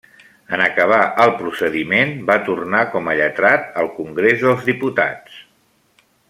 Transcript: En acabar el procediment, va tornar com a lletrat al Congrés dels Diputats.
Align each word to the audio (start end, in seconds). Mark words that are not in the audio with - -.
En 0.55 0.61
acabar 0.67 1.01
el 1.25 1.33
procediment, 1.41 2.13
va 2.31 2.37
tornar 2.47 2.81
com 2.95 3.11
a 3.13 3.15
lletrat 3.21 3.69
al 3.83 3.93
Congrés 3.99 4.43
dels 4.47 4.65
Diputats. 4.71 5.39